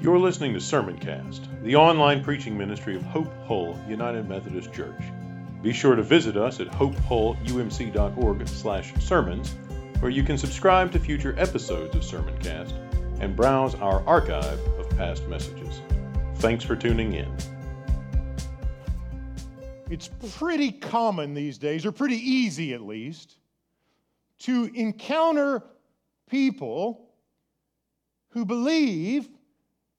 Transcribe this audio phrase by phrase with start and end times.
[0.00, 5.00] You're listening to Sermoncast, the online preaching ministry of Hope Hull United Methodist Church.
[5.62, 9.54] Be sure to visit us at hopehullumc.org/sermons,
[10.00, 12.74] where you can subscribe to future episodes of Sermoncast
[13.20, 15.80] and browse our archive of past messages.
[16.34, 17.34] Thanks for tuning in.
[19.88, 23.38] It's pretty common these days, or pretty easy at least,
[24.40, 25.62] to encounter
[26.28, 27.08] people
[28.30, 29.30] who believe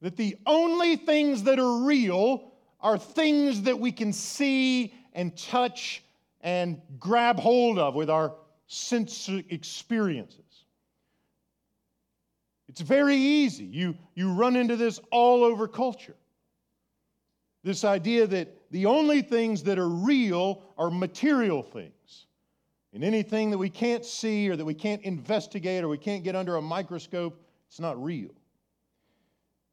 [0.06, 6.04] that the only things that are real are things that we can see and touch
[6.42, 8.36] and grab hold of with our
[8.68, 10.66] sense experiences.
[12.68, 13.64] It's very easy.
[13.64, 16.18] You, you run into this all over culture.
[17.64, 22.28] This idea that the only things that are real are material things.
[22.94, 26.36] And anything that we can't see or that we can't investigate or we can't get
[26.36, 28.30] under a microscope, it's not real.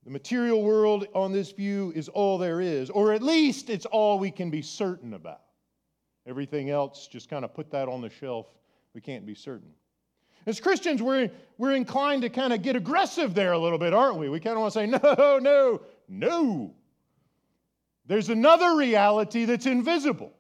[0.05, 4.19] The material world on this view is all there is, or at least it's all
[4.19, 5.43] we can be certain about.
[6.27, 8.47] Everything else, just kind of put that on the shelf.
[8.95, 9.71] We can't be certain.
[10.47, 14.19] As Christians, we're, we're inclined to kind of get aggressive there a little bit, aren't
[14.19, 14.29] we?
[14.29, 14.87] We kind of want to say,
[15.19, 16.75] no, no, no.
[18.07, 20.33] There's another reality that's invisible.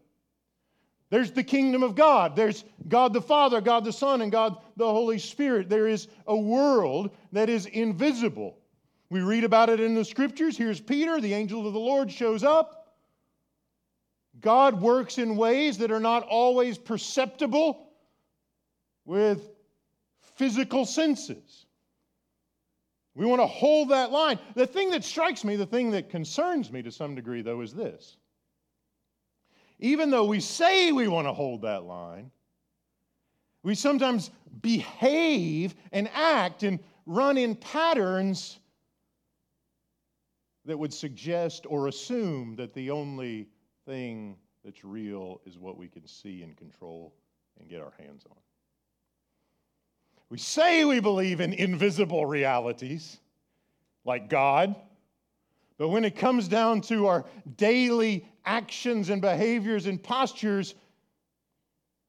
[1.11, 2.35] There's the kingdom of God.
[2.35, 5.69] There's God the Father, God the Son, and God the Holy Spirit.
[5.69, 8.57] There is a world that is invisible.
[9.13, 10.57] We read about it in the scriptures.
[10.57, 12.95] Here's Peter, the angel of the Lord shows up.
[14.41, 17.91] God works in ways that are not always perceptible
[19.05, 19.51] with
[20.37, 21.67] physical senses.
[23.15, 24.39] We want to hold that line.
[24.55, 27.75] The thing that strikes me, the thing that concerns me to some degree, though, is
[27.75, 28.17] this.
[29.79, 32.31] Even though we say we want to hold that line,
[33.63, 34.31] we sometimes
[34.63, 38.59] behave and act and run in patterns
[40.65, 43.49] that would suggest or assume that the only
[43.87, 47.15] thing that's real is what we can see and control
[47.59, 48.37] and get our hands on.
[50.29, 53.19] We say we believe in invisible realities
[54.05, 54.75] like God,
[55.79, 57.25] but when it comes down to our
[57.57, 60.75] daily actions and behaviors and postures,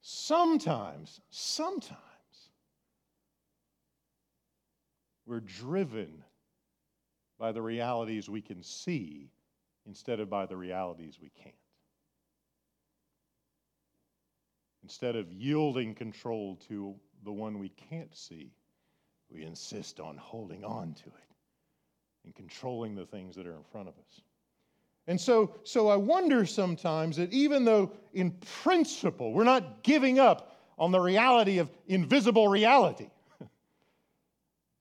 [0.01, 1.99] sometimes, sometimes,
[5.25, 6.22] we're driven
[7.39, 9.29] by the realities we can see
[9.85, 11.55] instead of by the realities we can't.
[14.83, 18.51] Instead of yielding control to the one we can't see,
[19.29, 21.33] we insist on holding on to it
[22.25, 24.21] and controlling the things that are in front of us.
[25.07, 28.31] And so, so I wonder sometimes that even though in
[28.63, 33.09] principle we're not giving up on the reality of invisible reality,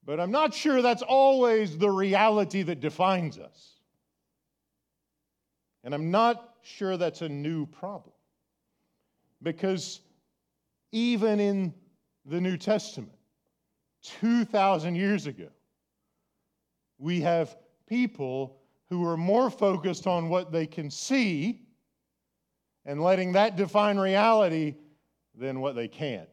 [0.05, 3.81] but I'm not sure that's always the reality that defines us.
[5.85, 8.15] And I'm not sure that's a new problem.
[9.43, 10.01] Because
[10.93, 11.75] even in
[12.25, 13.13] the New Testament,
[14.03, 15.49] 2,000 years ago,
[16.99, 17.57] we have
[17.89, 21.63] people who are more focused on what they can see
[22.85, 24.75] and letting that define reality
[25.35, 26.29] than what they can't.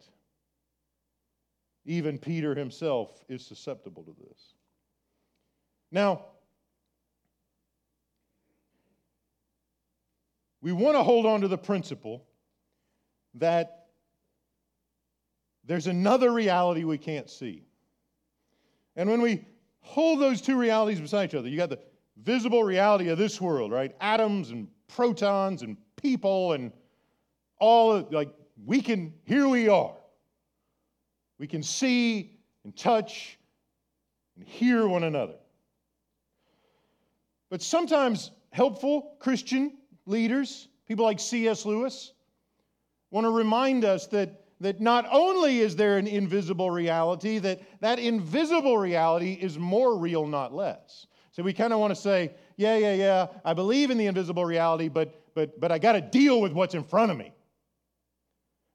[1.90, 4.54] Even Peter himself is susceptible to this.
[5.92, 6.24] Now,
[10.62, 12.28] we want to hold on to the principle
[13.34, 13.88] that
[15.66, 17.64] there's another reality we can't see.
[18.96, 19.44] And when we
[19.80, 21.80] hold those two realities beside each other, you got the
[22.22, 23.96] visible reality of this world, right?
[24.00, 26.72] Atoms and protons and people and
[27.58, 28.30] all of, like
[28.64, 29.96] we can, here we are.
[31.40, 33.40] We can see and touch
[34.36, 35.36] and hear one another.
[37.50, 41.66] But sometimes helpful Christian leaders, people like C.S.
[41.66, 42.14] Lewis,
[43.10, 47.98] want to remind us that, that not only is there an invisible reality, that that
[47.98, 51.08] invisible reality is more real, not less.
[51.32, 54.46] So we kind of want to say, yeah, yeah, yeah, I believe in the invisible
[54.46, 57.32] reality, but, but, but I got to deal with what's in front of me.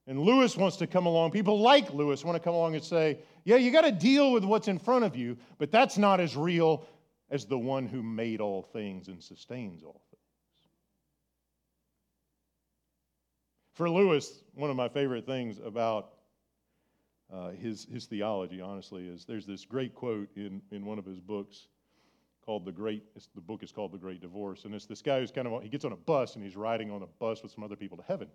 [0.07, 1.31] And Lewis wants to come along.
[1.31, 4.45] People like Lewis want to come along and say, yeah, you got to deal with
[4.45, 6.87] what's in front of you, but that's not as real
[7.31, 10.21] as the one who made all things and sustains all things.
[13.73, 16.11] For Lewis, one of my favorite things about
[17.33, 21.19] uh, his, his theology, honestly, is there's this great quote in, in one of his
[21.19, 21.69] books
[22.45, 23.03] called The Great,
[23.35, 24.67] the book is called The Great Divorce.
[24.67, 26.91] And it's this guy who's kind of, he gets on a bus and he's riding
[26.91, 28.29] on a bus with some other people to heaven.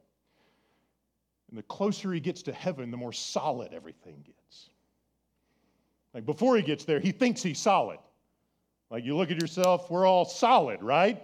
[1.50, 4.70] And the closer he gets to heaven, the more solid everything gets.
[6.14, 8.00] Like before he gets there, he thinks he's solid.
[8.90, 11.22] Like you look at yourself, we're all solid, right?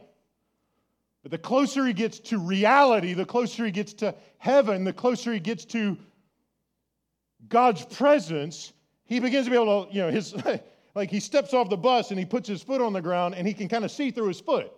[1.24, 5.34] But the closer he gets to reality, the closer he gets to heaven, the closer
[5.34, 5.98] he gets to
[7.50, 8.74] God's presence,
[9.06, 10.36] he begins to be able to, you know, his
[10.96, 13.48] like he steps off the bus and he puts his foot on the ground and
[13.48, 14.72] he can kind of see through his foot.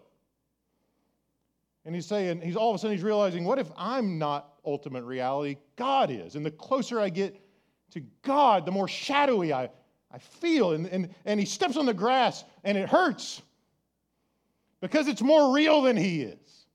[1.86, 5.04] And he's saying, he's all of a sudden he's realizing, what if I'm not ultimate
[5.04, 5.58] reality?
[5.76, 6.36] God is.
[6.36, 7.42] And the closer I get
[7.92, 9.70] to God, the more shadowy I,
[10.12, 10.74] I feel.
[10.74, 13.42] And, and, and he steps on the grass and it hurts
[14.82, 16.66] because it's more real than he is.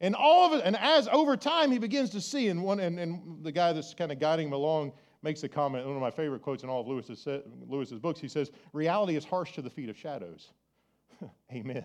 [0.00, 2.98] And all of it, and as over time he begins to see, and one and,
[2.98, 4.92] and the guy that's kind of guiding him along
[5.22, 7.26] makes a comment, one of my favorite quotes in all of Lewis's,
[7.68, 8.18] Lewis's books.
[8.18, 10.52] He says, Reality is harsh to the feet of shadows.
[11.52, 11.84] Amen.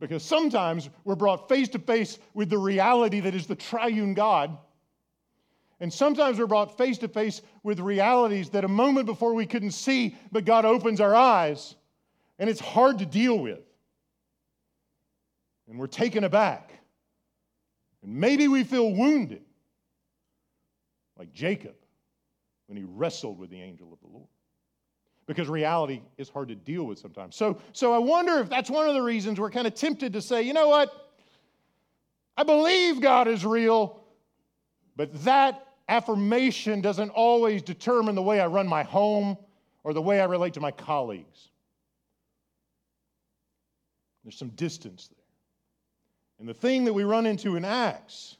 [0.00, 4.56] Because sometimes we're brought face to face with the reality that is the triune God.
[5.80, 9.72] And sometimes we're brought face to face with realities that a moment before we couldn't
[9.72, 11.74] see, but God opens our eyes,
[12.38, 13.60] and it's hard to deal with
[15.68, 16.72] and we're taken aback.
[18.02, 19.42] And maybe we feel wounded,
[21.18, 21.74] like Jacob
[22.66, 24.28] when he wrestled with the angel of the Lord.
[25.26, 27.34] Because reality is hard to deal with sometimes.
[27.34, 30.22] So, so I wonder if that's one of the reasons we're kind of tempted to
[30.22, 30.92] say, you know what?
[32.36, 34.04] I believe God is real,
[34.94, 39.36] but that affirmation doesn't always determine the way I run my home
[39.82, 41.48] or the way I relate to my colleagues.
[44.24, 45.16] There's some distance there.
[46.38, 48.35] And the thing that we run into in Acts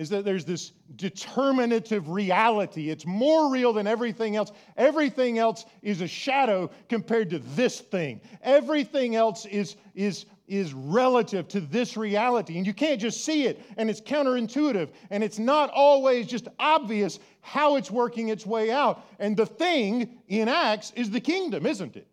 [0.00, 2.88] is that there's this determinative reality.
[2.88, 4.50] It's more real than everything else.
[4.78, 8.22] Everything else is a shadow compared to this thing.
[8.40, 12.56] Everything else is, is, is relative to this reality.
[12.56, 17.18] And you can't just see it, and it's counterintuitive, and it's not always just obvious
[17.42, 19.04] how it's working its way out.
[19.18, 22.08] And the thing in Acts is the kingdom, isn't it?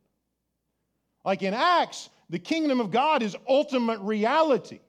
[1.23, 4.81] Like in Acts, the kingdom of God is ultimate reality.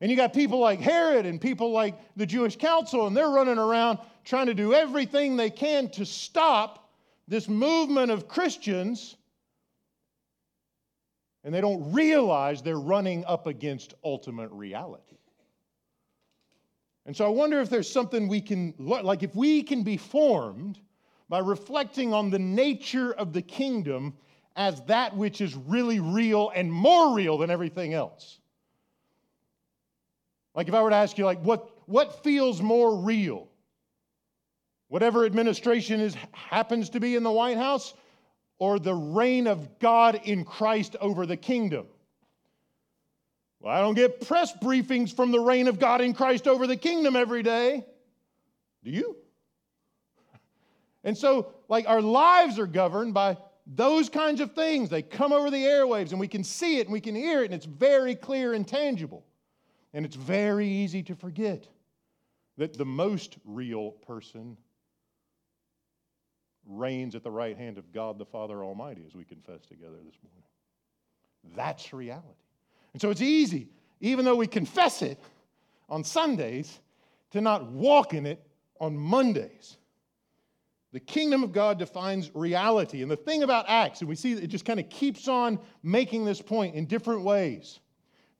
[0.00, 3.58] And you got people like Herod and people like the Jewish council, and they're running
[3.58, 6.90] around trying to do everything they can to stop
[7.26, 9.16] this movement of Christians.
[11.42, 15.16] And they don't realize they're running up against ultimate reality.
[17.06, 20.78] And so I wonder if there's something we can, like if we can be formed
[21.28, 24.14] by reflecting on the nature of the kingdom
[24.56, 28.40] as that which is really real and more real than everything else.
[30.58, 33.46] Like if I were to ask you, like, what, what feels more real?
[34.88, 37.94] Whatever administration is, happens to be in the White House,
[38.58, 41.86] or the reign of God in Christ over the kingdom?
[43.60, 46.76] Well, I don't get press briefings from the reign of God in Christ over the
[46.76, 47.84] kingdom every day.
[48.82, 49.16] Do you?
[51.04, 55.52] And so, like, our lives are governed by those kinds of things, they come over
[55.52, 58.16] the airwaves and we can see it and we can hear it and it's very
[58.16, 59.24] clear and tangible.
[59.94, 61.66] And it's very easy to forget
[62.58, 64.56] that the most real person
[66.66, 70.18] reigns at the right hand of God the Father Almighty, as we confess together this
[70.22, 70.42] morning.
[71.56, 72.26] That's reality.
[72.92, 73.68] And so it's easy,
[74.00, 75.18] even though we confess it
[75.88, 76.80] on Sundays,
[77.30, 78.42] to not walk in it
[78.80, 79.76] on Mondays.
[80.92, 83.02] The kingdom of God defines reality.
[83.02, 86.24] And the thing about Acts, and we see it just kind of keeps on making
[86.24, 87.80] this point in different ways.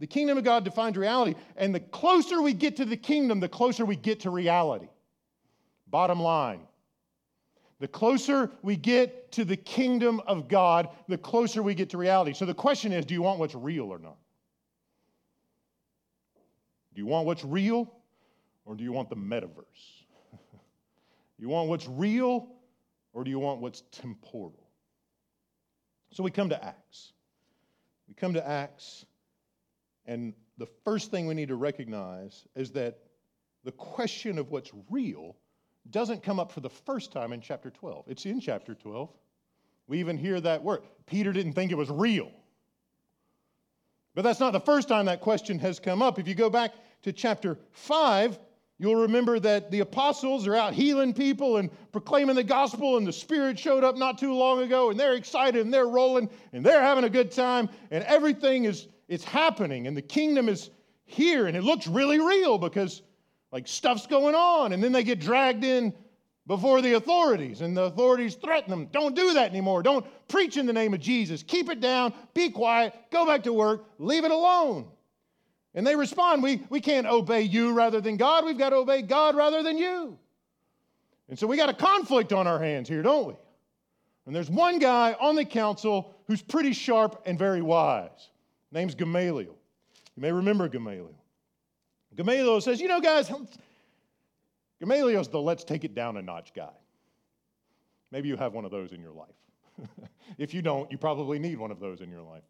[0.00, 1.34] The kingdom of God defines reality.
[1.56, 4.88] And the closer we get to the kingdom, the closer we get to reality.
[5.88, 6.60] Bottom line.
[7.80, 12.32] The closer we get to the kingdom of God, the closer we get to reality.
[12.32, 14.16] So the question is do you want what's real or not?
[16.94, 17.92] Do you want what's real
[18.64, 20.04] or do you want the metaverse?
[21.40, 22.48] You want what's real
[23.12, 24.68] or do you want what's temporal?
[26.10, 27.12] So we come to Acts.
[28.08, 29.06] We come to Acts,
[30.08, 32.98] and the first thing we need to recognize is that
[33.62, 35.36] the question of what's real
[35.90, 38.06] doesn't come up for the first time in chapter 12.
[38.08, 39.10] It's in chapter 12.
[39.86, 40.80] We even hear that word.
[41.06, 42.32] Peter didn't think it was real.
[44.14, 46.18] But that's not the first time that question has come up.
[46.18, 46.72] If you go back
[47.02, 48.38] to chapter 5,
[48.80, 53.12] You'll remember that the apostles are out healing people and proclaiming the gospel, and the
[53.12, 56.80] Spirit showed up not too long ago, and they're excited and they're rolling and they're
[56.80, 60.70] having a good time, and everything is it's happening, and the kingdom is
[61.04, 63.02] here, and it looks really real because
[63.50, 65.94] like stuff's going on, and then they get dragged in
[66.46, 68.86] before the authorities, and the authorities threaten them.
[68.92, 69.82] Don't do that anymore.
[69.82, 71.42] Don't preach in the name of Jesus.
[71.42, 74.86] Keep it down, be quiet, go back to work, leave it alone.
[75.74, 78.44] And they respond, we, we can't obey you rather than God.
[78.44, 80.18] We've got to obey God rather than you.
[81.28, 83.34] And so we got a conflict on our hands here, don't we?
[84.26, 88.30] And there's one guy on the council who's pretty sharp and very wise.
[88.70, 89.56] Name's Gamaliel.
[90.16, 91.14] You may remember Gamaliel.
[92.14, 93.30] Gamaliel says, You know, guys,
[94.80, 96.72] Gamaliel's the let's take it down a notch guy.
[98.10, 99.88] Maybe you have one of those in your life.
[100.38, 102.42] if you don't, you probably need one of those in your life.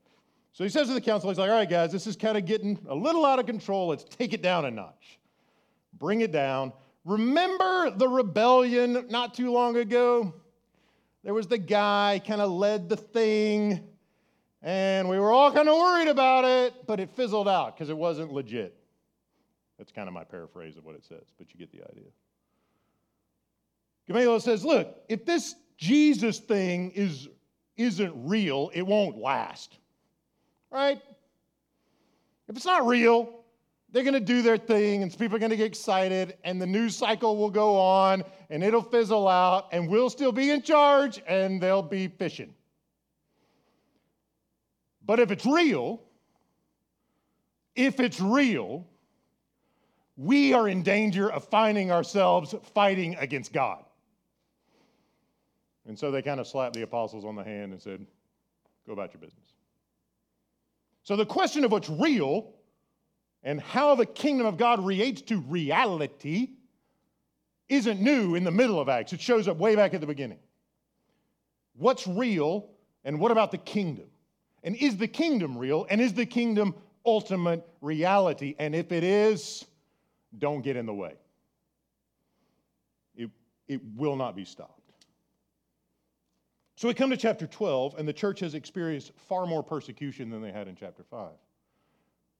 [0.53, 2.45] So he says to the council, he's like, all right, guys, this is kind of
[2.45, 3.89] getting a little out of control.
[3.89, 5.19] Let's take it down a notch.
[5.99, 6.73] Bring it down.
[7.05, 10.35] Remember the rebellion not too long ago?
[11.25, 13.87] There was the guy kind of led the thing,
[14.63, 17.97] and we were all kind of worried about it, but it fizzled out because it
[17.97, 18.75] wasn't legit.
[19.79, 22.09] That's kind of my paraphrase of what it says, but you get the idea.
[24.09, 27.29] Gamaliel says, look, if this Jesus thing is,
[27.77, 29.79] isn't real, it won't last.
[30.71, 31.01] Right?
[32.49, 33.45] If it's not real,
[33.93, 36.67] they're going to do their thing and people are going to get excited and the
[36.67, 41.23] news cycle will go on and it'll fizzle out and we'll still be in charge
[41.27, 42.53] and they'll be fishing.
[45.09, 46.03] But if it's real,
[47.75, 48.87] if it's real,
[50.19, 53.83] we are in danger of finding ourselves fighting against God.
[55.87, 58.07] And so they kind of slapped the apostles on the hand and said,
[58.87, 59.49] Go about your business.
[61.05, 62.53] So the question of what's real
[63.43, 66.51] and how the kingdom of God relates to reality
[67.71, 69.15] isn't new in the middle of Acts.
[69.15, 70.41] It shows up way back at the beginning.
[71.79, 72.69] What's real
[73.05, 74.05] and what about the kingdom?
[74.63, 75.87] And is the kingdom real?
[75.91, 76.75] And is the kingdom
[77.07, 78.55] ultimate reality?
[78.59, 79.65] And if it is,
[80.37, 81.15] don't get in the way.
[83.17, 83.31] It,
[83.67, 84.79] it will not be stopped.
[86.77, 90.41] So we come to chapter 12, and the church has experienced far more persecution than
[90.41, 91.31] they had in chapter 5.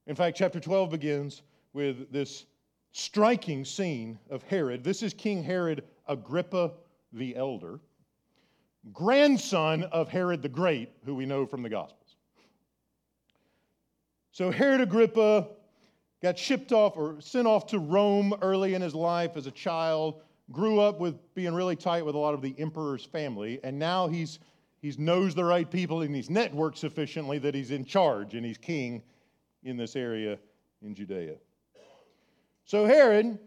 [0.07, 1.41] In fact, chapter 12 begins
[1.73, 2.45] with this
[2.93, 4.83] striking scene of Herod.
[4.83, 6.71] This is King Herod Agrippa
[7.11, 7.79] the Elder,
[8.93, 11.98] grandson of Herod the Great, who we know from the Gospels.
[14.31, 15.47] So Herod Agrippa
[16.21, 20.21] got shipped off or sent off to Rome early in his life as a child,
[20.51, 24.07] grew up with being really tight with a lot of the emperor's family, and now
[24.07, 24.39] he's
[24.81, 28.57] he knows the right people and he's networked sufficiently that he's in charge and he's
[28.57, 29.03] king
[29.63, 30.39] in this area
[30.81, 31.35] in Judea.
[32.65, 33.37] So Herod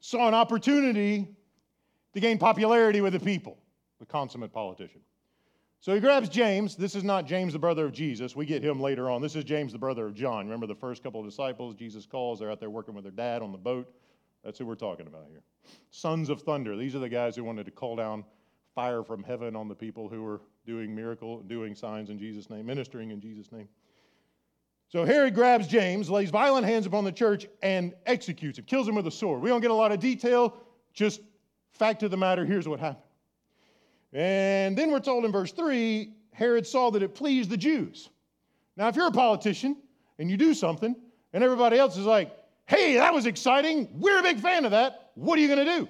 [0.00, 1.26] saw an opportunity
[2.12, 3.58] to gain popularity with the people,
[3.98, 5.00] the consummate politician.
[5.84, 6.76] So he grabs James.
[6.76, 8.34] This is not James, the brother of Jesus.
[8.34, 9.20] We get him later on.
[9.20, 10.46] This is James, the brother of John.
[10.46, 12.38] Remember the first couple of disciples Jesus calls?
[12.38, 13.92] They're out there working with their dad on the boat.
[14.42, 15.42] That's who we're talking about here.
[15.90, 16.74] Sons of thunder.
[16.74, 18.24] These are the guys who wanted to call down
[18.74, 22.64] fire from heaven on the people who were doing miracle, doing signs in Jesus' name,
[22.64, 23.68] ministering in Jesus' name.
[24.88, 28.94] So Herod grabs James, lays violent hands upon the church, and executes him, kills him
[28.94, 29.42] with a sword.
[29.42, 30.56] We don't get a lot of detail,
[30.94, 31.20] just
[31.72, 33.04] fact of the matter, here's what happened.
[34.14, 38.08] And then we're told in verse 3 Herod saw that it pleased the Jews.
[38.76, 39.76] Now, if you're a politician
[40.18, 40.96] and you do something,
[41.32, 45.10] and everybody else is like, hey, that was exciting, we're a big fan of that,
[45.14, 45.88] what are you going to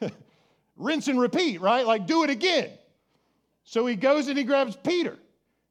[0.00, 0.10] do?
[0.76, 1.86] Rinse and repeat, right?
[1.86, 2.70] Like, do it again.
[3.64, 5.18] So he goes and he grabs Peter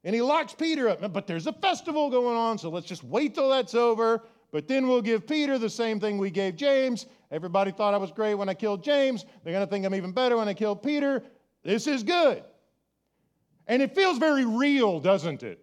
[0.02, 1.12] and he locks Peter up.
[1.12, 4.22] But there's a festival going on, so let's just wait till that's over.
[4.50, 7.06] But then we'll give Peter the same thing we gave James.
[7.34, 9.24] Everybody thought I was great when I killed James.
[9.42, 11.20] They're going to think I'm even better when I kill Peter.
[11.64, 12.44] This is good.
[13.66, 15.58] And it feels very real, doesn't it?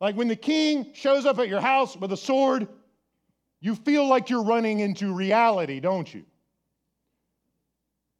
[0.00, 2.66] Like when the king shows up at your house with a sword,
[3.60, 6.24] you feel like you're running into reality, don't you?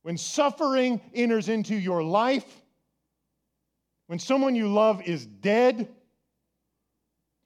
[0.02, 2.62] When suffering enters into your life,
[4.06, 5.88] when someone you love is dead,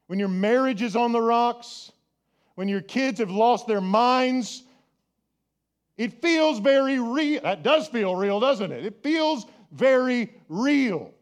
[0.08, 1.92] when your marriage is on the rocks,
[2.56, 4.64] when your kids have lost their minds,
[5.96, 7.42] it feels very real.
[7.42, 8.84] That does feel real, doesn't it?
[8.84, 11.12] It feels very real.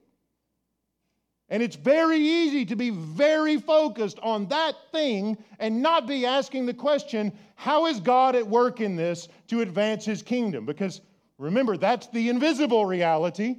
[1.49, 6.67] And it's very easy to be very focused on that thing and not be asking
[6.67, 10.65] the question, how is God at work in this to advance his kingdom?
[10.65, 11.01] Because
[11.39, 13.57] remember, that's the invisible reality.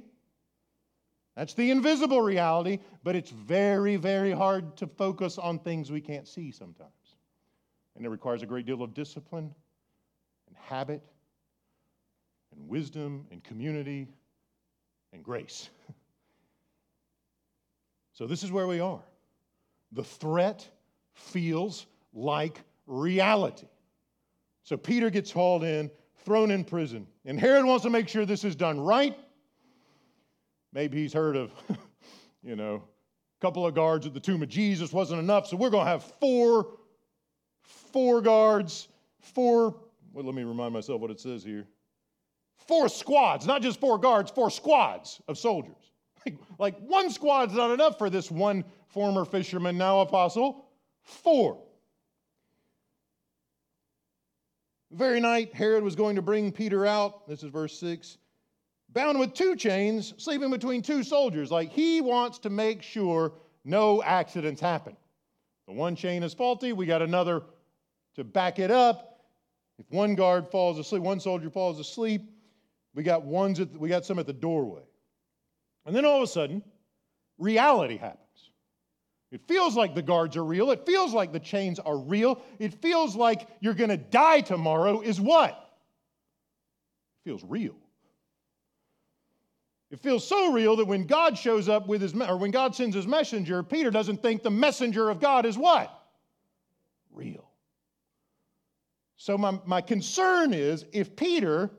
[1.36, 6.26] That's the invisible reality, but it's very, very hard to focus on things we can't
[6.28, 6.90] see sometimes.
[7.96, 9.54] And it requires a great deal of discipline
[10.62, 11.02] habit
[12.54, 14.08] and wisdom and community
[15.12, 15.68] and grace.
[18.12, 19.02] so, this is where we are.
[19.92, 20.66] The threat
[21.12, 23.68] feels like reality.
[24.64, 25.90] So, Peter gets hauled in,
[26.24, 29.16] thrown in prison, and Herod wants to make sure this is done right
[30.72, 31.52] Maybe he's heard of,
[32.42, 35.70] you know, a couple of guards at the tomb of Jesus wasn't enough, so we're
[35.70, 36.78] going to have four,
[37.60, 38.88] four guards,
[39.20, 39.76] four.
[40.14, 41.66] Let me remind myself what it says here.
[42.68, 45.76] four squads, not just four guards, four squads of soldiers.
[46.24, 50.68] Like, like one squad's not enough for this one former fisherman, now apostle.
[51.02, 51.58] Four.
[54.92, 58.18] Very night Herod was going to bring Peter out, this is verse 6,
[58.90, 61.50] bound with two chains, sleeping between two soldiers.
[61.50, 63.32] Like he wants to make sure
[63.64, 64.96] no accidents happen.
[65.66, 67.42] The one chain is faulty, we got another
[68.14, 69.11] to back it up.
[69.78, 72.22] If one guard falls asleep, one soldier falls asleep,
[72.94, 74.82] we got ones at, we got some at the doorway.
[75.86, 76.62] And then all of a sudden,
[77.38, 78.20] reality happens.
[79.30, 80.70] It feels like the guards are real.
[80.70, 82.42] It feels like the chains are real.
[82.58, 85.52] It feels like you're going to die tomorrow, is what?
[87.24, 87.74] It feels real.
[89.90, 92.94] It feels so real that when God shows up with his, or when God sends
[92.94, 95.90] his messenger, Peter doesn't think the messenger of God is what?
[97.10, 97.50] Real.
[99.22, 101.70] So, my, my concern is if Peter,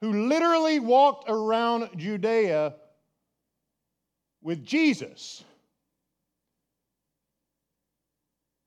[0.00, 2.76] who literally walked around Judea
[4.42, 5.42] with Jesus,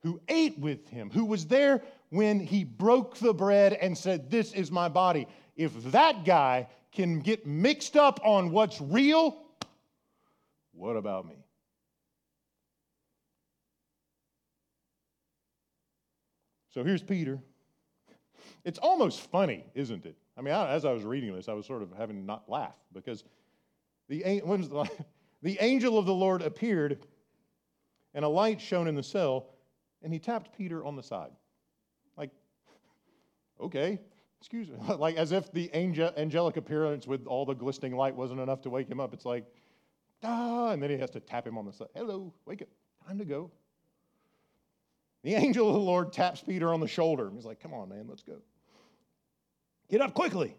[0.03, 4.51] who ate with him, who was there when he broke the bread and said, This
[4.51, 5.25] is my body,
[5.55, 9.41] if that guy can get mixed up on what's real,
[10.73, 11.35] what about me?
[16.73, 17.39] So here's Peter.
[18.63, 20.15] It's almost funny, isn't it?
[20.37, 22.75] I mean, as I was reading this, I was sort of having to not laugh
[22.93, 23.23] because
[24.07, 24.89] the, the,
[25.41, 27.05] the angel of the Lord appeared
[28.13, 29.47] and a light shone in the cell,
[30.03, 31.31] and he tapped Peter on the side.
[32.17, 32.31] Like,
[33.61, 33.99] okay,
[34.39, 38.39] excuse me, like as if the angel, angelic appearance with all the glistening light wasn't
[38.39, 39.13] enough to wake him up.
[39.13, 39.45] It's like,
[40.23, 41.87] ah, and then he has to tap him on the side.
[41.95, 42.67] Hello, wake up,
[43.07, 43.51] time to go.
[45.23, 47.27] The angel of the Lord taps Peter on the shoulder.
[47.27, 48.41] And he's like, come on, man, let's go.
[49.91, 50.55] Get up quickly.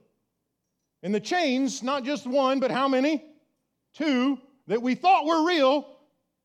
[1.03, 3.25] And the chains, not just one, but how many?
[3.95, 5.88] Two, that we thought were real,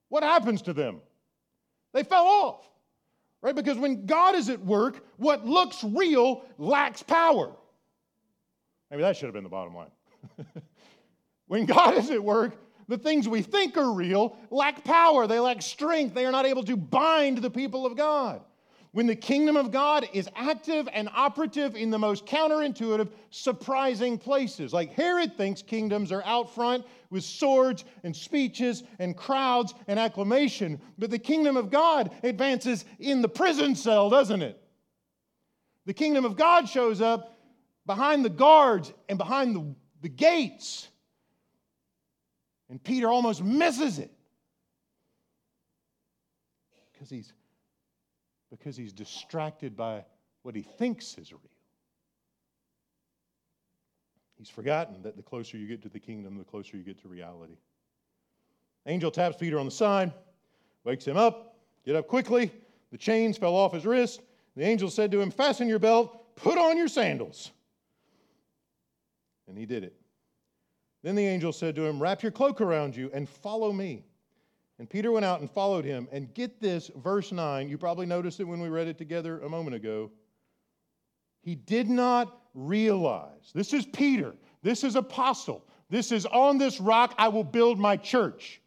[0.09, 1.01] what happens to them?
[1.93, 2.67] They fell off.
[3.41, 3.53] Right?
[3.53, 7.51] Because when God is at work, what looks real lacks power.
[8.89, 9.91] Maybe that should have been the bottom line.
[11.47, 15.61] when God is at work, the things we think are real lack power, they lack
[15.61, 18.41] strength, they are not able to bind the people of God.
[18.97, 24.73] When the kingdom of God is active and operative in the most counterintuitive, surprising places.
[24.73, 30.81] Like Herod thinks kingdoms are out front with swords and speeches and crowds and acclamation,
[30.97, 34.59] but the kingdom of God advances in the prison cell, doesn't it?
[35.85, 37.37] The kingdom of God shows up
[37.85, 40.87] behind the guards and behind the, the gates.
[42.67, 44.09] And Peter almost misses it
[46.91, 47.31] because he's
[48.49, 50.03] because he's distracted by
[50.43, 51.41] what he thinks is real.
[54.37, 57.07] He's forgotten that the closer you get to the kingdom, the closer you get to
[57.07, 57.57] reality.
[58.85, 60.13] Angel taps Peter on the side,
[60.83, 61.55] wakes him up.
[61.85, 62.51] Get up quickly.
[62.91, 64.21] The chains fell off his wrist.
[64.55, 67.51] The angel said to him, Fasten your belt, put on your sandals.
[69.47, 69.95] And he did it.
[71.03, 74.03] Then the angel said to him, Wrap your cloak around you and follow me.
[74.79, 76.07] And Peter went out and followed him.
[76.11, 79.49] And get this, verse 9, you probably noticed it when we read it together a
[79.49, 80.11] moment ago.
[81.41, 87.15] He did not realize, this is Peter, this is apostle, this is on this rock
[87.17, 88.61] I will build my church.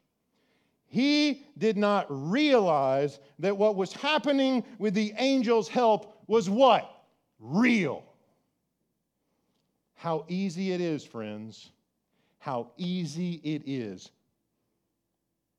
[0.86, 7.04] He did not realize that what was happening with the angel's help was what?
[7.38, 8.02] Real.
[9.94, 11.70] How easy it is, friends,
[12.38, 14.10] how easy it is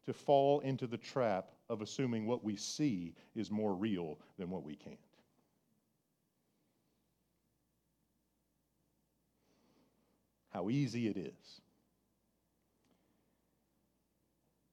[0.06, 4.64] to fall into the trap of assuming what we see is more real than what
[4.64, 4.98] we can't.
[10.50, 11.62] How easy it is.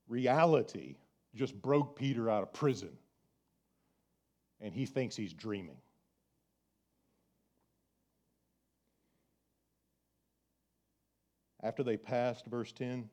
[0.08, 0.96] Reality
[1.34, 2.90] just broke Peter out of prison,
[4.60, 5.76] and he thinks he's dreaming.
[11.62, 13.08] After they passed, verse 10,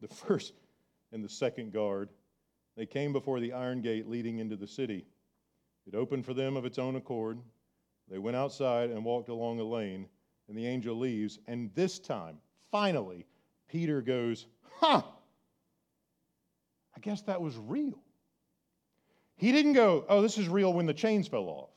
[0.00, 0.52] the first
[1.12, 2.08] and the second guard.
[2.76, 5.04] They came before the iron gate leading into the city.
[5.86, 7.38] It opened for them of its own accord.
[8.08, 10.06] They went outside and walked along a lane,
[10.48, 11.38] and the angel leaves.
[11.46, 12.38] And this time,
[12.70, 13.26] finally,
[13.68, 14.46] Peter goes,
[14.76, 15.02] Huh,
[16.96, 17.98] I guess that was real.
[19.36, 21.70] He didn't go, Oh, this is real when the chains fell off.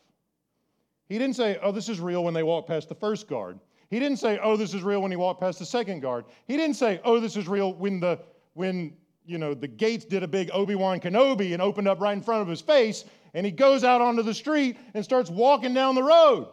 [1.07, 3.59] He didn't say, Oh, this is real when they walked past the first guard.
[3.89, 6.25] He didn't say, Oh, this is real when he walked past the second guard.
[6.47, 8.19] He didn't say, Oh, this is real when the
[8.53, 8.93] when
[9.25, 12.21] you know, the gates did a big Obi Wan Kenobi and opened up right in
[12.21, 15.95] front of his face, and he goes out onto the street and starts walking down
[15.95, 16.47] the road.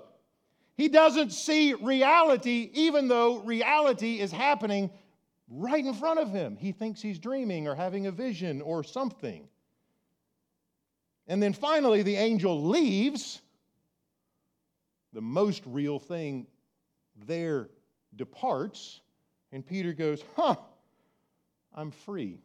[0.76, 4.90] He doesn't see reality, even though reality is happening
[5.48, 6.56] right in front of him.
[6.56, 9.48] He thinks he's dreaming or having a vision or something.
[11.26, 13.42] And then finally, the angel leaves.
[15.12, 16.46] The most real thing
[17.26, 17.68] there
[18.16, 19.00] departs.
[19.52, 20.56] And Peter goes, Huh,
[21.74, 22.38] I'm free.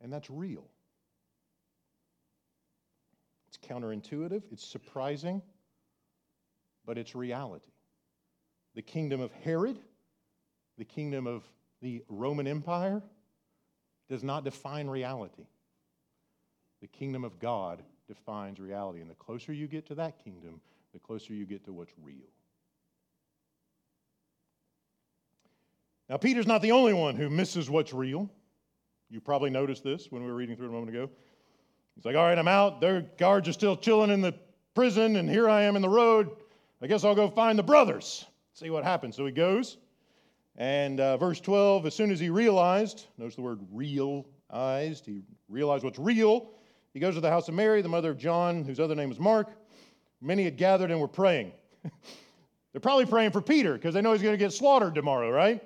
[0.00, 0.64] And that's real.
[3.48, 5.42] It's counterintuitive, it's surprising,
[6.86, 7.72] but it's reality.
[8.74, 9.78] The kingdom of Herod,
[10.78, 11.42] the kingdom of
[11.82, 13.02] the Roman Empire,
[14.08, 15.46] does not define reality.
[16.80, 19.00] The kingdom of God defines reality.
[19.00, 20.60] And the closer you get to that kingdom,
[20.92, 22.28] the closer you get to what's real.
[26.08, 28.28] Now, Peter's not the only one who misses what's real.
[29.10, 31.10] You probably noticed this when we were reading through it a moment ago.
[31.96, 32.80] He's like, All right, I'm out.
[32.80, 34.34] Their guards are still chilling in the
[34.74, 36.30] prison, and here I am in the road.
[36.80, 39.16] I guess I'll go find the brothers, see what happens.
[39.16, 39.76] So he goes.
[40.56, 45.84] And uh, verse 12, as soon as he realized, notice the word realized, he realized
[45.84, 46.50] what's real,
[46.92, 49.18] he goes to the house of Mary, the mother of John, whose other name is
[49.18, 49.52] Mark.
[50.20, 51.52] Many had gathered and were praying.
[52.72, 55.62] They're probably praying for Peter because they know he's going to get slaughtered tomorrow, right?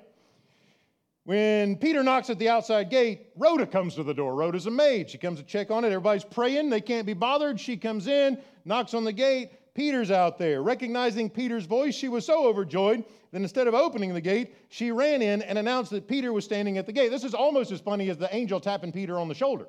[1.25, 4.35] When Peter knocks at the outside gate, Rhoda comes to the door.
[4.35, 5.09] Rhoda's a maid.
[5.09, 5.89] She comes to check on it.
[5.89, 6.69] Everybody's praying.
[6.69, 7.59] They can't be bothered.
[7.59, 9.51] She comes in, knocks on the gate.
[9.75, 10.63] Peter's out there.
[10.63, 15.23] Recognizing Peter's voice, she was so overjoyed that instead of opening the gate, she ran
[15.23, 17.11] in and announced that Peter was standing at the gate.
[17.11, 19.67] This is almost as funny as the angel tapping Peter on the shoulder.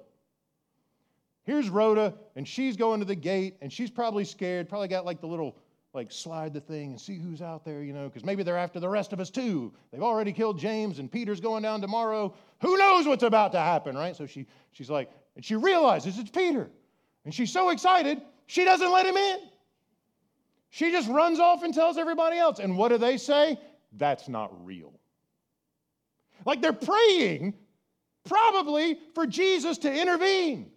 [1.44, 5.22] Here's Rhoda, and she's going to the gate, and she's probably scared, probably got like
[5.22, 5.56] the little
[5.96, 8.80] like slide the thing and see who's out there, you know, because maybe they're after
[8.80, 9.74] the rest of us too.
[9.92, 12.34] They've already killed James and Peter's going down tomorrow.
[12.62, 14.16] Who knows what's about to happen, right?
[14.16, 16.70] So she, she's like, and she realizes it's Peter.
[17.24, 19.40] And she's so excited, she doesn't let him in.
[20.70, 22.60] She just runs off and tells everybody else.
[22.60, 23.58] And what do they say?
[23.94, 24.94] That's not real.
[26.46, 27.54] Like they're praying
[28.26, 30.72] probably for Jesus to intervene.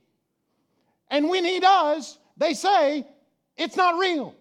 [1.11, 3.07] And when he does, they say,
[3.57, 4.37] it's not real.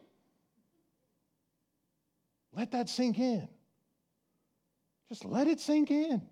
[2.57, 3.47] Let that sink in.
[5.09, 6.23] Just let it sink in.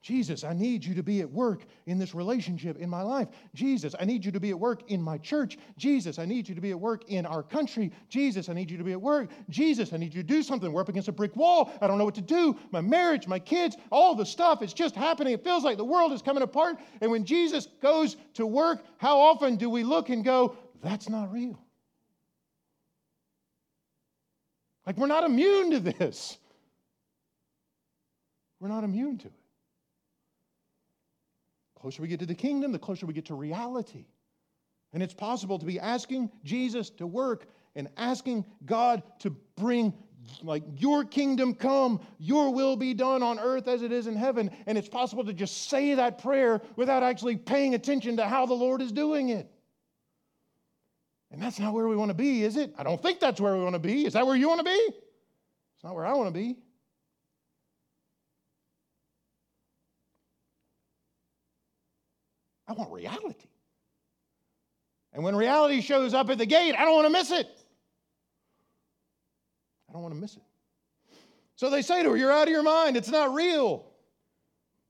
[0.00, 3.28] Jesus, I need you to be at work in this relationship in my life.
[3.54, 5.58] Jesus, I need you to be at work in my church.
[5.76, 7.92] Jesus, I need you to be at work in our country.
[8.08, 9.30] Jesus, I need you to be at work.
[9.48, 10.72] Jesus, I need you to do something.
[10.72, 11.72] We're up against a brick wall.
[11.80, 12.56] I don't know what to do.
[12.72, 15.34] My marriage, my kids, all the stuff, it's just happening.
[15.34, 16.78] It feels like the world is coming apart.
[17.00, 21.30] And when Jesus goes to work, how often do we look and go, that's not
[21.32, 21.58] real?
[24.86, 26.38] Like we're not immune to this.
[28.60, 29.32] We're not immune to it
[31.82, 34.04] closer we get to the kingdom, the closer we get to reality.
[34.92, 39.92] And it's possible to be asking Jesus to work and asking God to bring
[40.44, 44.52] like your kingdom come, your will be done on earth as it is in heaven.
[44.66, 48.54] And it's possible to just say that prayer without actually paying attention to how the
[48.54, 49.50] Lord is doing it.
[51.32, 52.74] And that's not where we want to be, is it?
[52.76, 54.04] I don't think that's where we want to be.
[54.04, 54.70] Is that where you want to be?
[54.70, 56.58] It's not where I want to be.
[62.68, 63.48] I want reality.
[65.14, 67.48] And when reality shows up at the gate, I don't want to miss it.
[69.88, 70.42] I don't want to miss it.
[71.56, 72.96] So they say to her, You're out of your mind.
[72.96, 73.86] It's not real.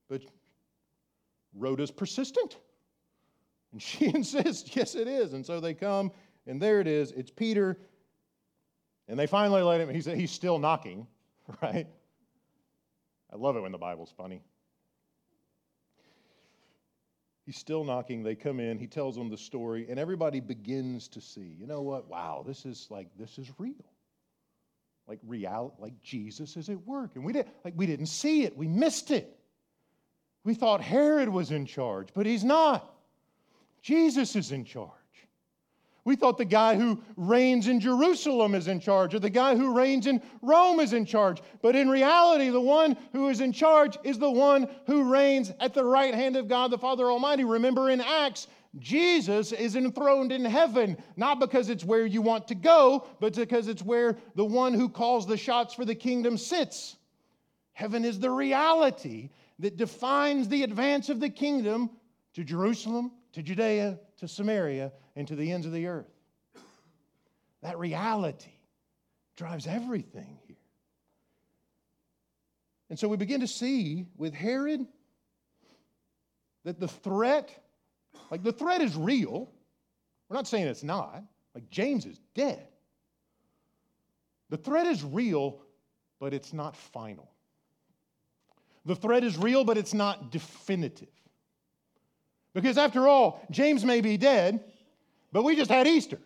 [0.08, 0.22] But
[1.54, 2.56] Rhoda's persistent.
[3.72, 5.32] And she insists, Yes, it is.
[5.32, 6.12] And so they come,
[6.46, 7.12] and there it is.
[7.12, 7.78] It's Peter.
[9.08, 11.06] And they finally let him, he's, he's still knocking,
[11.62, 11.86] right?
[13.32, 14.42] I love it when the Bible's funny.
[17.44, 18.22] He's still knocking.
[18.22, 18.78] They come in.
[18.78, 21.56] He tells them the story, and everybody begins to see.
[21.58, 22.08] You know what?
[22.08, 23.74] Wow, this is like this is real.
[25.08, 28.56] Like real, like Jesus is at work, and we did like we didn't see it.
[28.56, 29.36] We missed it.
[30.44, 32.94] We thought Herod was in charge, but he's not.
[33.80, 34.90] Jesus is in charge.
[36.04, 39.72] We thought the guy who reigns in Jerusalem is in charge, or the guy who
[39.72, 41.40] reigns in Rome is in charge.
[41.62, 45.74] But in reality, the one who is in charge is the one who reigns at
[45.74, 47.44] the right hand of God the Father Almighty.
[47.44, 52.54] Remember in Acts, Jesus is enthroned in heaven, not because it's where you want to
[52.56, 56.96] go, but because it's where the one who calls the shots for the kingdom sits.
[57.74, 61.90] Heaven is the reality that defines the advance of the kingdom
[62.34, 66.06] to Jerusalem, to Judea, to Samaria, and to the ends of the earth.
[67.60, 68.52] That reality
[69.34, 70.56] drives everything here.
[72.88, 74.86] And so we begin to see with Herod
[76.62, 77.50] that the threat,
[78.30, 79.50] like the threat is real.
[80.28, 81.24] We're not saying it's not.
[81.52, 82.64] Like James is dead.
[84.50, 85.62] The threat is real,
[86.20, 87.28] but it's not final.
[88.84, 91.08] The threat is real, but it's not definitive.
[92.54, 94.62] Because after all, James may be dead,
[95.32, 96.18] but we just had Easter.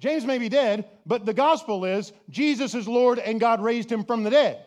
[0.00, 4.04] James may be dead, but the gospel is Jesus is Lord and God raised him
[4.04, 4.64] from the dead.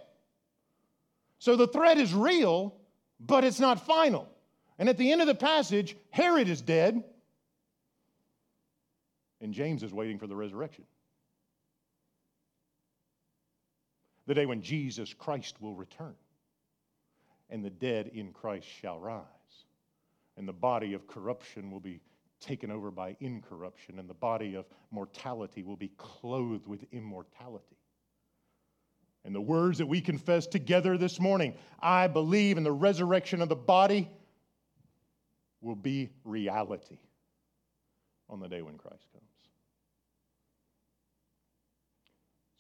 [1.40, 2.74] So the threat is real,
[3.20, 4.30] but it's not final.
[4.80, 7.04] And at the end of the passage, Herod is dead,
[9.42, 10.86] and James is waiting for the resurrection.
[14.28, 16.16] The day when Jesus Christ will return,
[17.50, 19.24] and the dead in Christ shall rise,
[20.38, 22.02] and the body of corruption will be
[22.40, 27.78] taken over by incorruption, and the body of mortality will be clothed with immortality.
[29.24, 33.50] And the words that we confess together this morning, I believe in the resurrection of
[33.50, 34.10] the body,
[35.62, 37.00] will be reality
[38.30, 39.26] on the day when Christ comes.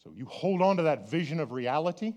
[0.03, 2.13] So you hold on to that vision of reality.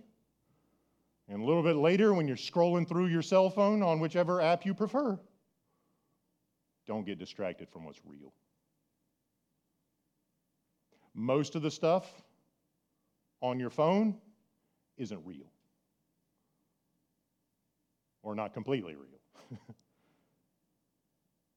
[1.29, 4.64] And a little bit later, when you're scrolling through your cell phone on whichever app
[4.64, 5.19] you prefer,
[6.87, 8.33] don't get distracted from what's real.
[11.14, 12.07] Most of the stuff
[13.43, 14.17] on your phone
[14.97, 15.47] isn't real
[18.23, 19.59] or not completely real.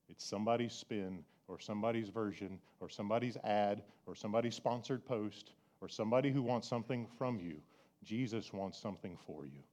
[0.10, 6.32] it's somebody's spin or somebody's version or somebody's ad or somebody's sponsored post or somebody
[6.32, 7.56] who wants something from you.
[8.04, 9.64] Jesus wants something for you.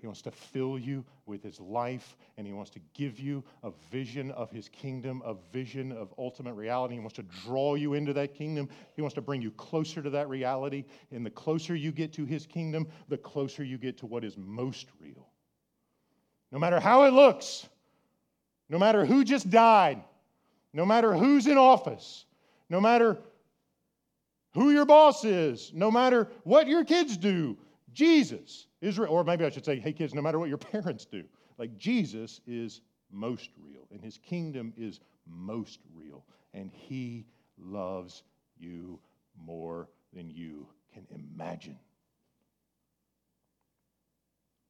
[0.00, 3.70] He wants to fill you with his life, and he wants to give you a
[3.90, 6.94] vision of his kingdom, a vision of ultimate reality.
[6.94, 8.68] He wants to draw you into that kingdom.
[8.94, 10.84] He wants to bring you closer to that reality.
[11.10, 14.36] And the closer you get to his kingdom, the closer you get to what is
[14.36, 15.26] most real.
[16.52, 17.66] No matter how it looks,
[18.68, 20.02] no matter who just died,
[20.72, 22.26] no matter who's in office,
[22.68, 23.16] no matter
[24.56, 27.58] who your boss is, no matter what your kids do,
[27.92, 29.10] Jesus is real.
[29.10, 31.24] Or maybe I should say, hey, kids, no matter what your parents do,
[31.58, 32.80] like Jesus is
[33.12, 37.26] most real, and his kingdom is most real, and he
[37.58, 38.22] loves
[38.58, 38.98] you
[39.38, 41.78] more than you can imagine.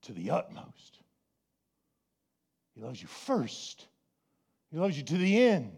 [0.03, 0.99] To the utmost.
[2.75, 3.87] He loves you first,
[4.73, 5.77] he loves you to the end,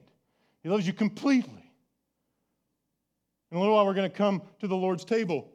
[0.62, 1.58] he loves you completely.
[3.51, 5.51] In a little while, we're going to come to the Lord's table.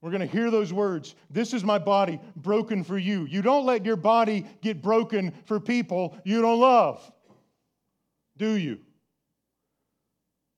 [0.00, 1.14] We're going to hear those words.
[1.28, 3.26] This is my body broken for you.
[3.26, 7.10] You don't let your body get broken for people you don't love,
[8.38, 8.78] do you?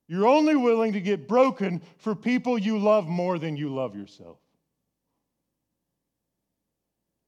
[0.07, 4.37] You're only willing to get broken for people you love more than you love yourself.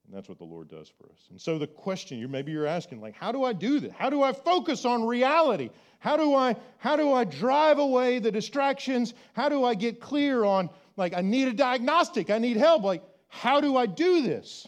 [0.06, 1.28] And that's what the Lord does for us.
[1.32, 3.94] And so the question you maybe you're asking like how do I do this?
[3.98, 5.70] How do I focus on reality?
[6.00, 9.14] How do I how do I drive away the distractions?
[9.34, 12.84] How do I get clear on like, I need a diagnostic, I need help.
[12.84, 14.68] Like, how do I do this?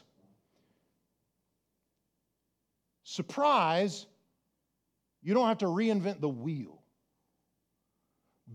[3.03, 4.05] Surprise,
[5.21, 6.81] you don't have to reinvent the wheel.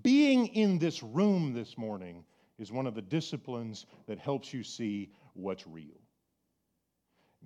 [0.02, 2.24] Being in this room this morning
[2.58, 6.00] is one of the disciplines that helps you see what's real.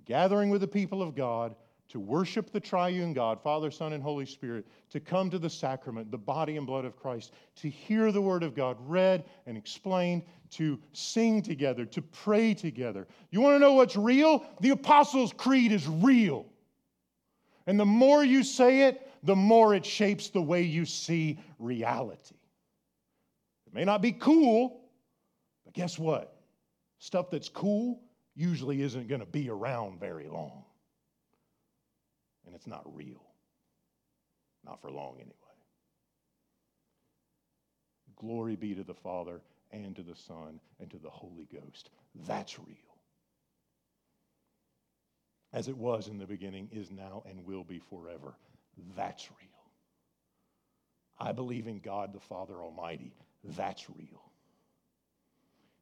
[0.07, 1.53] Gathering with the people of God
[1.89, 6.11] to worship the triune God, Father, Son, and Holy Spirit, to come to the sacrament,
[6.11, 10.23] the body and blood of Christ, to hear the Word of God read and explained,
[10.51, 13.05] to sing together, to pray together.
[13.31, 14.45] You want to know what's real?
[14.61, 16.45] The Apostles' Creed is real.
[17.67, 22.35] And the more you say it, the more it shapes the way you see reality.
[23.65, 24.81] It may not be cool,
[25.65, 26.37] but guess what?
[26.99, 28.01] Stuff that's cool
[28.37, 30.63] usually isn't going to be around very long
[32.47, 33.21] and it's not real.
[34.65, 35.33] Not for long, anyway.
[38.15, 41.91] Glory be to the Father and to the Son and to the Holy Ghost.
[42.25, 42.75] That's real.
[45.53, 48.35] As it was in the beginning, is now, and will be forever.
[48.95, 49.49] That's real.
[51.19, 53.13] I believe in God the Father Almighty.
[53.43, 54.31] That's real.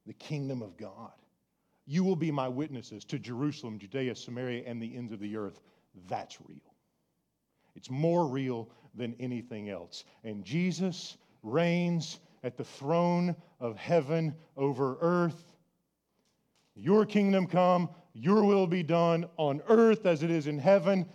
[0.05, 1.13] The kingdom of God.
[1.85, 5.59] You will be my witnesses to Jerusalem, Judea, Samaria, and the ends of the earth.
[6.07, 6.73] That's real.
[7.75, 10.05] It's more real than anything else.
[10.23, 15.55] And Jesus reigns at the throne of heaven over earth.
[16.75, 21.05] Your kingdom come, your will be done on earth as it is in heaven.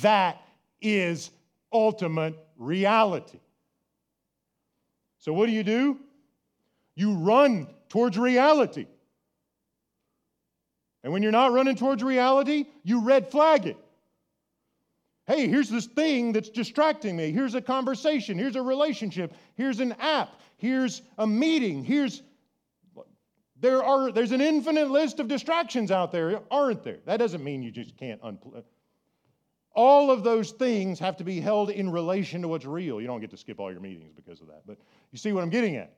[0.00, 0.42] That
[0.80, 1.30] is
[1.72, 3.40] ultimate reality.
[5.18, 5.98] So, what do you do?
[6.94, 8.86] You run towards reality.
[11.06, 13.76] And when you're not running towards reality, you red flag it.
[15.28, 17.30] Hey, here's this thing that's distracting me.
[17.30, 18.36] Here's a conversation.
[18.36, 19.32] Here's a relationship.
[19.54, 20.30] Here's an app.
[20.56, 21.84] Here's a meeting.
[21.84, 22.24] Here's
[23.60, 26.98] there are there's an infinite list of distractions out there, aren't there?
[27.04, 28.64] That doesn't mean you just can't unplug.
[29.76, 33.00] All of those things have to be held in relation to what's real.
[33.00, 34.76] You don't get to skip all your meetings because of that, but
[35.12, 35.92] you see what I'm getting at.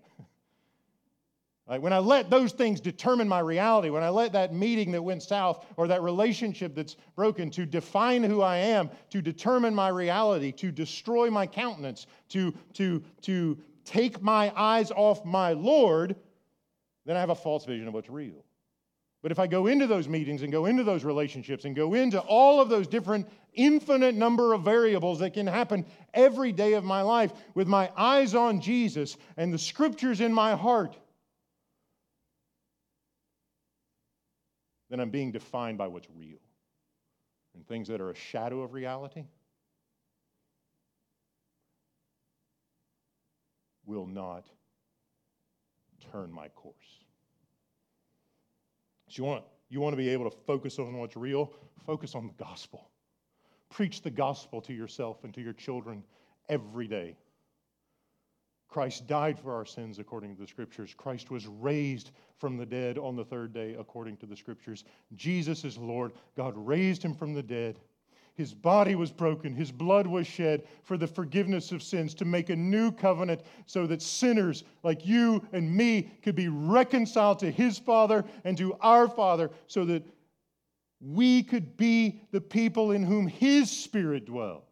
[1.76, 5.22] When I let those things determine my reality, when I let that meeting that went
[5.22, 10.50] south or that relationship that's broken to define who I am, to determine my reality,
[10.52, 16.16] to destroy my countenance, to, to, to take my eyes off my Lord,
[17.04, 18.44] then I have a false vision of what's real.
[19.22, 22.20] But if I go into those meetings and go into those relationships and go into
[22.20, 27.02] all of those different infinite number of variables that can happen every day of my
[27.02, 30.96] life with my eyes on Jesus and the scriptures in my heart,
[34.90, 36.38] then I'm being defined by what's real.
[37.54, 39.24] And things that are a shadow of reality
[43.84, 44.46] will not
[46.12, 46.74] turn my course.
[49.08, 51.52] So you want, you want to be able to focus on what's real?
[51.86, 52.90] Focus on the gospel.
[53.70, 56.04] Preach the gospel to yourself and to your children
[56.48, 57.16] every day.
[58.68, 60.94] Christ died for our sins according to the scriptures.
[60.96, 64.84] Christ was raised from the dead on the third day according to the scriptures.
[65.16, 66.12] Jesus is Lord.
[66.36, 67.80] God raised him from the dead.
[68.34, 72.50] His body was broken, his blood was shed for the forgiveness of sins, to make
[72.50, 77.80] a new covenant so that sinners like you and me could be reconciled to his
[77.80, 80.04] Father and to our Father, so that
[81.00, 84.62] we could be the people in whom his Spirit dwells.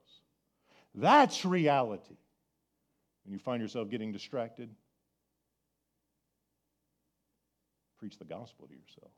[0.95, 2.15] That's reality.
[3.27, 4.71] When you find yourself getting distracted,
[7.99, 9.11] preach the gospel to yourself.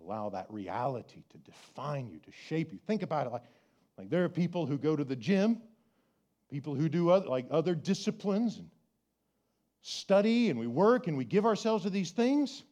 [0.00, 2.78] Allow that reality to define you, to shape you.
[2.86, 3.42] Think about it like,
[3.98, 5.60] like there are people who go to the gym,
[6.52, 8.70] people who do other, like other disciplines and
[9.82, 12.62] study and we work and we give ourselves to these things.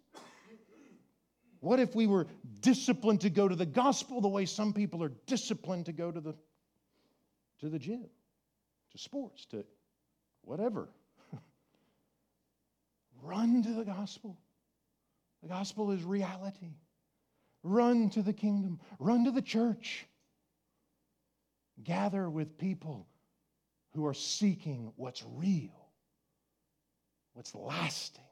[1.59, 2.29] What if we were
[2.61, 6.20] disciplined to go to the gospel the way some people are disciplined to go to
[6.20, 6.35] the,
[7.59, 8.07] to the gym?
[8.93, 9.65] To sports, to
[10.43, 10.89] whatever.
[13.23, 14.39] Run to the gospel.
[15.43, 16.77] The gospel is reality.
[17.63, 18.81] Run to the kingdom.
[18.99, 20.07] Run to the church.
[21.83, 23.07] Gather with people
[23.95, 25.89] who are seeking what's real,
[27.35, 28.25] what's lasting,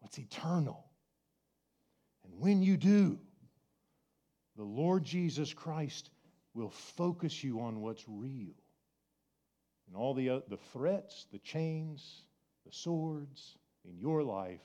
[0.00, 0.84] what's eternal.
[2.24, 3.18] And when you do,
[4.56, 6.10] the Lord Jesus Christ
[6.54, 8.54] will focus you on what's real.
[9.92, 12.22] And all the, uh, the threats, the chains,
[12.64, 14.62] the swords in your life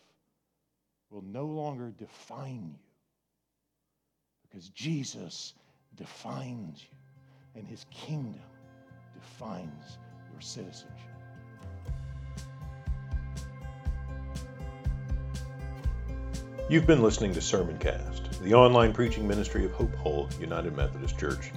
[1.09, 2.79] will no longer define you
[4.43, 5.53] because Jesus
[5.97, 8.39] defines you and his kingdom
[9.13, 9.97] defines
[10.31, 10.95] your citizenship.
[16.69, 21.51] You've been listening to Sermoncast, the online preaching ministry of Hope Hull United Methodist Church.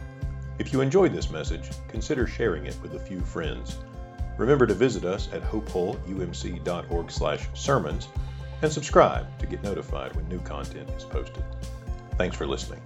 [0.60, 3.78] If you enjoyed this message, consider sharing it with a few friends.
[4.36, 8.08] Remember to visit us at hopehullumc.org/sermons
[8.60, 11.42] and subscribe to get notified when new content is posted.
[12.18, 12.82] Thanks for listening.